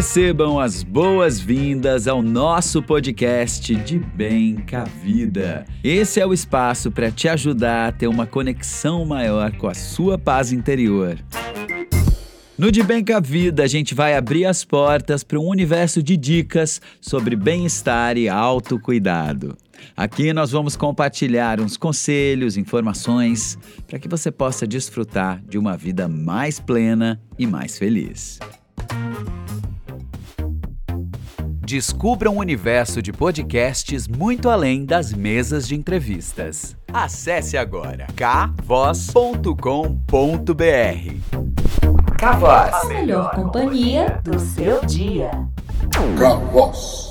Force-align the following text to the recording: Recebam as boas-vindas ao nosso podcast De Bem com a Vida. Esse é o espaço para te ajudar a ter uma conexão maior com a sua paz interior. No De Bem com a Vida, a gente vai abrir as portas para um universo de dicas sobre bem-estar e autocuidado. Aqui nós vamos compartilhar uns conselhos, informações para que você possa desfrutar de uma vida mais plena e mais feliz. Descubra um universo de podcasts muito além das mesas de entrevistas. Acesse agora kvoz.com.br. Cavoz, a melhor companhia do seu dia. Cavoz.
Recebam 0.00 0.58
as 0.58 0.82
boas-vindas 0.82 2.08
ao 2.08 2.22
nosso 2.22 2.82
podcast 2.82 3.74
De 3.76 3.98
Bem 3.98 4.56
com 4.56 4.76
a 4.78 4.84
Vida. 4.84 5.66
Esse 5.84 6.18
é 6.18 6.26
o 6.26 6.32
espaço 6.32 6.90
para 6.90 7.10
te 7.10 7.28
ajudar 7.28 7.88
a 7.88 7.92
ter 7.92 8.06
uma 8.06 8.26
conexão 8.26 9.04
maior 9.04 9.54
com 9.58 9.68
a 9.68 9.74
sua 9.74 10.16
paz 10.16 10.52
interior. 10.52 11.18
No 12.56 12.72
De 12.72 12.82
Bem 12.82 13.04
com 13.04 13.12
a 13.14 13.20
Vida, 13.20 13.62
a 13.62 13.66
gente 13.66 13.94
vai 13.94 14.16
abrir 14.16 14.46
as 14.46 14.64
portas 14.64 15.22
para 15.22 15.38
um 15.38 15.46
universo 15.46 16.02
de 16.02 16.16
dicas 16.16 16.80
sobre 16.98 17.36
bem-estar 17.36 18.16
e 18.16 18.26
autocuidado. 18.26 19.54
Aqui 19.94 20.32
nós 20.32 20.50
vamos 20.50 20.76
compartilhar 20.76 21.60
uns 21.60 21.76
conselhos, 21.76 22.56
informações 22.56 23.58
para 23.86 23.98
que 23.98 24.08
você 24.08 24.30
possa 24.30 24.66
desfrutar 24.66 25.42
de 25.46 25.58
uma 25.58 25.76
vida 25.76 26.08
mais 26.08 26.58
plena 26.58 27.20
e 27.38 27.46
mais 27.46 27.76
feliz. 27.76 28.38
Descubra 31.70 32.28
um 32.28 32.38
universo 32.38 33.00
de 33.00 33.12
podcasts 33.12 34.08
muito 34.08 34.50
além 34.50 34.84
das 34.84 35.12
mesas 35.12 35.68
de 35.68 35.76
entrevistas. 35.76 36.76
Acesse 36.92 37.56
agora 37.56 38.08
kvoz.com.br. 38.16 39.54
Cavoz, 42.18 42.74
a 42.74 42.84
melhor 42.86 43.30
companhia 43.36 44.20
do 44.24 44.40
seu 44.40 44.84
dia. 44.84 45.30
Cavoz. 46.18 47.09